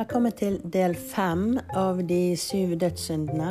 [0.00, 3.50] Velkommen til del fem av de syv dødssyndene.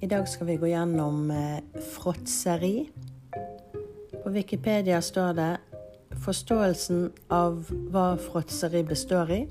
[0.00, 1.58] I dag skal vi gå gjennom eh,
[1.98, 2.86] fråtseri.
[4.22, 5.50] På Wikipedia står det
[6.24, 7.60] forståelsen av
[7.92, 9.42] hva fråtseri består i,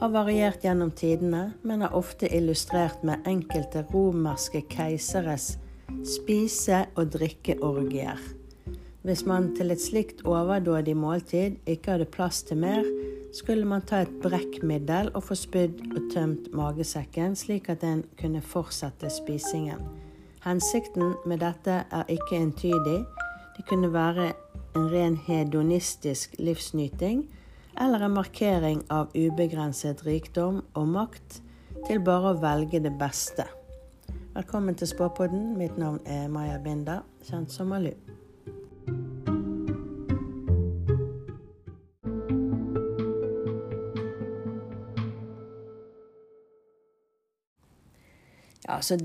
[0.00, 5.58] har variert gjennom tidene, men er ofte illustrert med enkelte romerske keiseres
[6.08, 8.16] spise- og drikkeorgier.
[9.04, 12.86] Hvis man til et slikt overdådig måltid ikke hadde plass til mer,
[13.32, 18.42] skulle man ta et brekkmiddel og få spydd og tømt magesekken, slik at en kunne
[18.44, 19.80] fortsette spisingen.
[20.44, 22.98] Hensikten med dette er ikke entydig.
[23.56, 24.32] Det kunne være
[24.76, 27.24] en ren hedonistisk livsnyting
[27.80, 31.40] eller en markering av ubegrenset rikdom og makt
[31.86, 33.46] til bare å velge det beste.
[34.34, 35.54] Velkommen til Spåpodden.
[35.60, 37.92] Mitt navn er Maja Binder, kjent som Malu.
[48.66, 48.98] Ja, så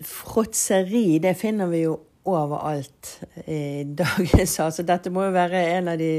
[0.00, 5.98] fråtseri, det finner vi jo overalt i dagens Altså dette må jo være en av
[6.00, 6.12] de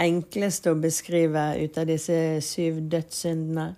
[0.00, 3.70] enkleste å beskrive ut av disse syv dødssyndene.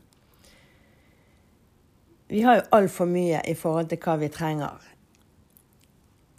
[2.33, 4.91] Vi har jo altfor mye i forhold til hva vi trenger.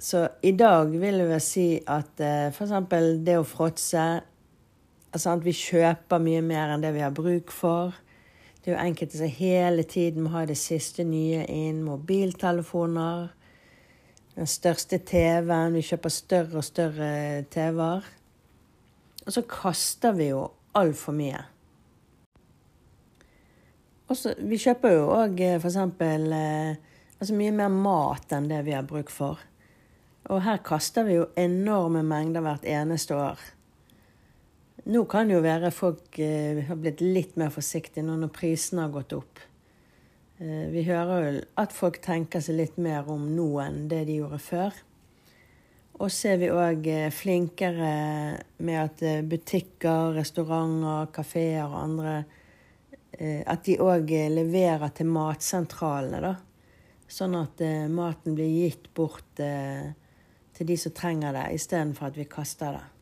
[0.04, 2.74] Så i dag vil jeg si at uh, f.eks.
[3.24, 4.06] det å fråtse
[5.14, 7.94] altså at Vi kjøper mye mer enn det vi har bruk for.
[8.64, 11.82] Det er jo enkelte som hele tiden må ha det siste nye inn.
[11.84, 13.26] Mobiltelefoner.
[14.38, 15.76] Den største TV-en.
[15.76, 17.10] Vi kjøper større og større
[17.52, 18.08] TV-er.
[19.26, 20.46] Og så kaster vi jo
[20.80, 21.42] altfor mye.
[24.08, 25.78] Også, vi kjøper jo òg f.eks.
[26.08, 29.44] Eh, altså mye mer mat enn det vi har bruk for.
[30.32, 33.44] Og her kaster vi jo enorme mengder hvert eneste år.
[34.84, 38.92] Nå kan jo være folk eh, har blitt litt mer forsiktige nå når prisene har
[38.92, 39.40] gått opp.
[40.44, 44.18] Eh, vi hører jo at folk tenker seg litt mer om nå enn det de
[44.20, 44.82] gjorde før.
[46.02, 47.92] Og så er vi òg eh, flinkere
[48.66, 52.16] med at eh, butikker, restauranter, kafeer og andre
[53.20, 56.34] eh, At de òg leverer til matsentralene, da.
[57.14, 57.60] Sånn at
[57.94, 62.93] maten blir gitt bort til de som trenger det, istedenfor at vi kaster det.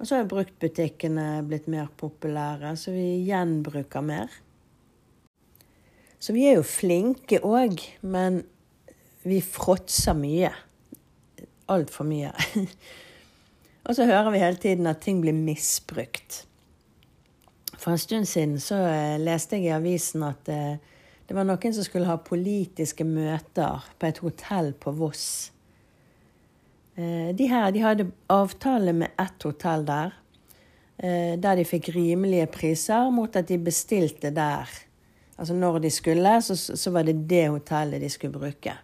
[0.00, 4.32] Og så har bruktbutikkene blitt mer populære, så vi gjenbruker mer.
[6.20, 8.40] Så vi er jo flinke òg, men
[9.28, 10.52] vi fråtser mye.
[11.70, 12.32] Altfor mye.
[13.86, 16.46] og så hører vi hele tiden at ting blir misbrukt.
[17.76, 20.80] For en stund siden så eh, leste jeg i avisen at eh,
[21.28, 25.52] det var noen som skulle ha politiske møter på et hotell på Voss.
[26.96, 30.12] Eh, de her de hadde avtale med ett hotell der,
[30.98, 34.68] eh, der de fikk rimelige priser mot at de bestilte der.
[35.38, 38.74] Altså når de skulle, så, så var det det hotellet de skulle bruke.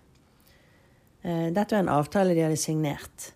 [1.23, 3.33] Eh, dette var en avtale de hadde signert.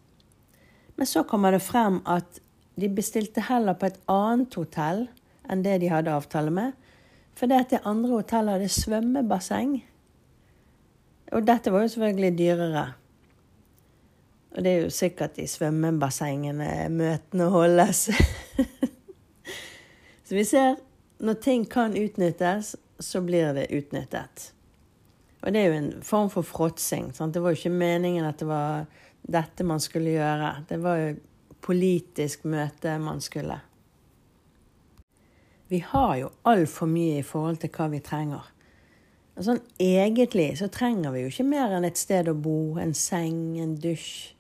[0.97, 2.41] Men så kommer det frem at
[2.81, 5.09] de bestilte heller på et annet hotell
[5.51, 6.73] enn det de hadde avtale med.
[7.35, 9.79] Fordi at det andre hotellet hadde svømmebasseng.
[11.33, 12.87] Og dette var jo selvfølgelig dyrere.
[14.51, 18.09] Og det er jo sikkert i svømmebassengene møtene holdes.
[20.27, 20.81] så vi ser
[21.21, 24.51] når ting kan utnyttes, så blir det utnyttet.
[25.41, 27.13] Og det er jo en form for fråtsing.
[27.13, 28.87] Det var jo ikke meningen at det var
[29.21, 30.55] dette man skulle gjøre.
[30.69, 31.11] Det var jo
[31.61, 33.61] politisk møte man skulle.
[35.69, 38.49] Vi har jo altfor mye i forhold til hva vi trenger.
[39.39, 42.93] Og Sånn egentlig så trenger vi jo ikke mer enn et sted å bo, en
[42.97, 44.35] seng, en dusj,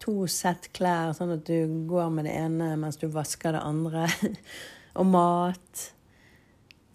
[0.00, 4.08] to sett klær, sånn at du går med det ene mens du vasker det andre.
[4.98, 5.92] og mat.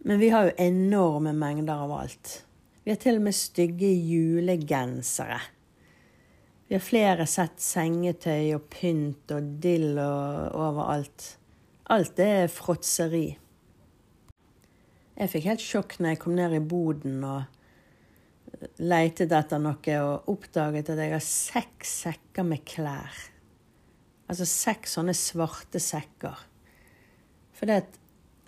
[0.06, 2.34] Men vi har jo enorme mengder av alt.
[2.84, 5.40] Vi har til og med stygge julegensere.
[6.68, 11.31] Vi har flere sett sengetøy og pynt og dill og overalt.
[11.94, 13.25] Alt det er fråtseri.
[15.16, 17.55] Jeg fikk helt sjokk når jeg kom ned i boden og
[18.80, 23.18] leitet etter noe og oppdaget at jeg har seks sekker med klær.
[24.30, 26.40] Altså seks sånne svarte sekker.
[27.56, 28.00] For det at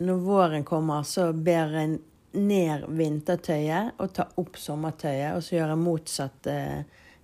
[0.03, 1.97] når våren kommer, så ber en
[2.37, 6.81] ned vintertøyet og tar opp sommertøyet, og så gjør jeg motsatt eh,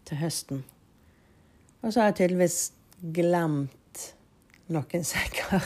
[0.07, 0.63] til høsten.
[1.83, 2.59] Og så har jeg tydeligvis
[3.13, 4.07] glemt
[4.74, 5.57] noen sekker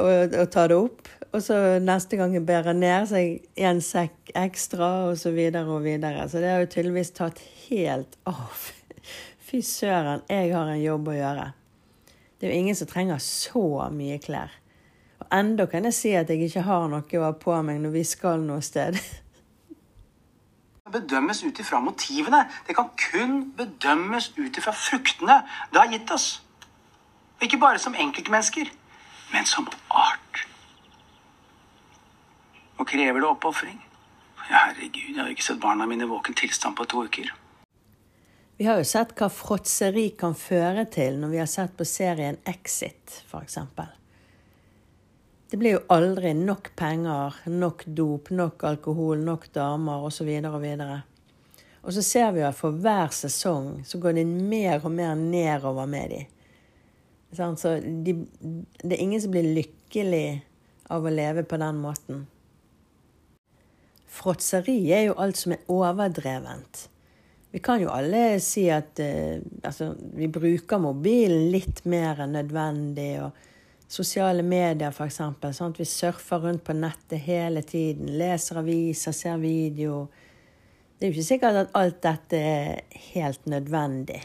[0.00, 1.10] å og ta det opp.
[1.30, 6.26] Og så neste gang bærer ned, seg en sekk ekstra, og så videre og videre.
[6.28, 7.38] Så det har jo tydeligvis tatt
[7.68, 8.70] helt av.
[9.46, 11.46] Fy søren, jeg har en jobb å gjøre.
[12.40, 14.52] Det er jo ingen som trenger så mye klær.
[15.20, 17.98] Og enda kan jeg si at jeg ikke har noe å ha på meg når
[18.00, 18.98] vi skal noe sted.
[20.92, 22.44] bedømmes ut ifra motivene.
[22.66, 25.40] Det kan kun bedømmes ut ifra fruktene
[25.72, 26.42] det har gitt oss.
[27.40, 28.70] Ikke bare som enkeltmennesker,
[29.32, 30.46] men som art.
[32.80, 33.78] Og krever det oppofring?
[34.50, 37.28] Herregud, jeg har ikke sett barna mine i våken tilstand på to uker.
[38.56, 42.40] Vi har jo sett hva fråtseri kan føre til når vi har sett på serien
[42.48, 43.58] Exit, f.eks.
[45.50, 50.28] Det blir jo aldri nok penger, nok dop, nok alkohol, nok damer osv.
[50.48, 50.90] Og, så
[51.82, 55.88] og så ser vi at for hver sesong så går de mer og mer nedover
[55.90, 57.56] med dem.
[57.56, 58.14] Så de,
[58.82, 60.26] det er ingen som blir lykkelig
[60.90, 62.26] av å leve på den måten.
[64.10, 66.88] Fråtseri er jo alt som er overdrevent.
[67.50, 73.12] Vi kan jo alle si at eh, altså, vi bruker mobilen litt mer enn nødvendig.
[73.24, 73.46] og
[73.90, 75.18] Sosiale medier, f.eks.
[75.56, 78.12] Sånn vi surfer rundt på nettet hele tiden.
[78.20, 80.04] Leser aviser, ser video.
[80.94, 84.20] Det er jo ikke sikkert at alt dette er helt nødvendig.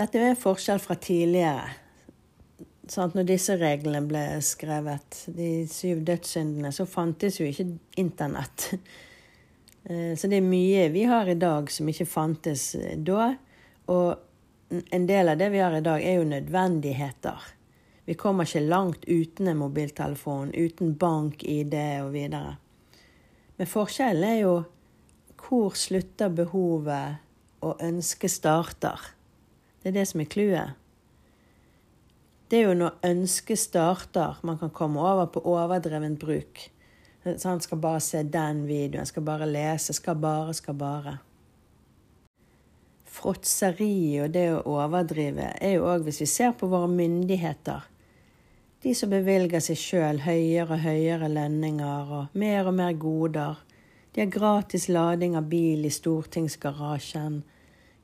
[0.00, 1.68] Dette er en forskjell fra tidligere.
[2.90, 7.70] Sånn når disse reglene ble skrevet, de syv dødssyndene, så fantes jo ikke
[8.02, 8.72] internett.
[9.80, 13.30] Eh, så det er mye vi har i dag som ikke fantes eh, da.
[13.88, 17.46] Og en del av det vi har i dag, er jo nødvendigheter.
[18.04, 22.58] Vi kommer ikke langt uten en mobiltelefon, uten bank-ID og videre.
[23.56, 24.52] Men forskjellen er jo
[25.40, 27.24] hvor slutter behovet
[27.64, 29.00] og ønsket starter.
[29.80, 30.79] Det er det som er clouet.
[32.50, 36.64] Det er jo når ønsket starter, man kan komme over på overdreven bruk.
[37.22, 41.12] Så han skal bare se den videoen, skal bare lese, skal bare, skal bare.
[43.06, 47.86] Fråtseri og det å overdrive er jo òg, hvis vi ser på våre myndigheter
[48.82, 53.58] De som bevilger seg sjøl høyere og høyere lønninger og mer og mer goder.
[54.14, 57.42] De har gratis lading av bil i stortingsgarasjen.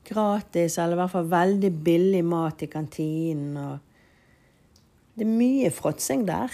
[0.07, 3.57] Gratis, eller i hvert fall veldig billig mat i kantinen.
[3.57, 3.86] og
[5.17, 6.53] Det er mye fråtsing der.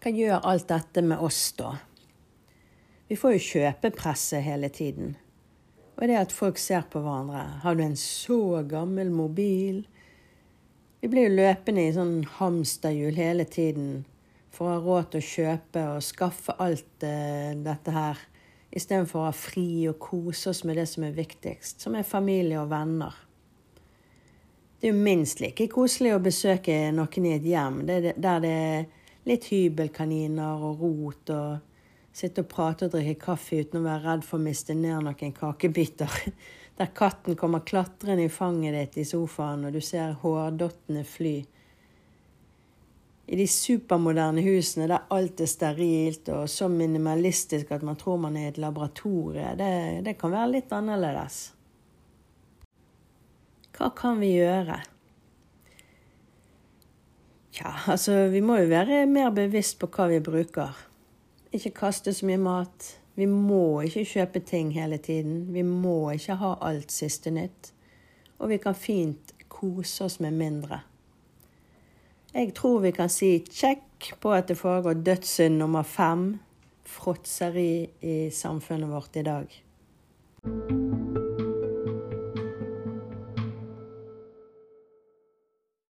[0.00, 1.74] Hva gjør alt dette med oss, da?
[3.08, 5.10] Vi får jo kjøpepresse hele tiden.
[5.98, 7.42] Og det at folk ser på hverandre.
[7.60, 9.82] Har du en så gammel mobil?
[11.02, 14.06] Vi blir jo løpende i sånn hamsterhjul hele tiden
[14.48, 18.24] for å ha råd til å kjøpe og skaffe alt uh, dette her.
[18.72, 22.56] Istedenfor å ha fri og kose oss med det som er viktigst, som er familie
[22.62, 23.27] og venner.
[24.78, 28.84] Det er jo minst like koselig å besøke noen i et hjem der det er
[29.26, 31.32] litt hybelkaniner og rot.
[31.34, 35.04] og Sitte og prate og drikke kaffe uten å være redd for å miste ned
[35.06, 36.14] noen kakebiter.
[36.78, 41.34] Der katten kommer klatrende i fanget ditt i sofaen, og du ser hårdottene fly.
[43.26, 48.38] I de supermoderne husene der alt er sterilt og så minimalistisk at man tror man
[48.38, 49.72] er i et laboratorie, det,
[50.06, 51.40] det kan være litt annerledes.
[53.78, 54.80] Hva kan vi gjøre?
[57.54, 60.74] Tja, altså vi må jo være mer bevisst på hva vi bruker.
[61.54, 62.88] Ikke kaste så mye mat.
[63.14, 65.44] Vi må ikke kjøpe ting hele tiden.
[65.54, 67.72] Vi må ikke ha alt siste nytt.
[68.38, 70.82] Og vi kan fint kose oss med mindre.
[72.34, 76.34] Jeg tror vi kan si check på at det foregår dødssynd nummer fem,
[76.84, 79.62] fråtseri i samfunnet vårt i dag.